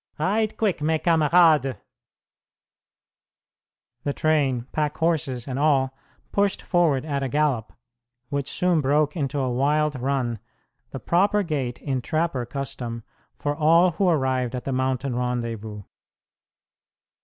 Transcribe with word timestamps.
Ride 0.17 0.57
quick, 0.57 0.81
mes 0.81 0.97
camarades!" 0.99 1.77
The 4.03 4.13
train, 4.13 4.65
packhorses 4.71 5.47
and 5.47 5.59
all, 5.59 5.95
pushed 6.31 6.63
forward 6.63 7.05
at 7.05 7.21
a 7.21 7.29
gallop, 7.29 7.71
which 8.29 8.49
soon 8.49 8.81
broke 8.81 9.15
into 9.15 9.37
a 9.37 9.51
wild 9.53 9.93
run 10.01 10.39
the 10.89 10.99
proper 10.99 11.43
gait 11.43 11.77
in 11.83 12.01
trapper 12.01 12.47
custom 12.47 13.03
for 13.37 13.55
all 13.55 13.91
who 13.91 14.09
arrived 14.09 14.55
at 14.55 14.63
the 14.63 14.73
mountain 14.73 15.15
rendezvous. 15.15 15.83